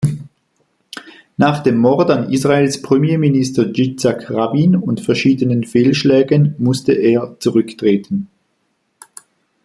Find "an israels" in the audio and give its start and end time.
2.09-2.81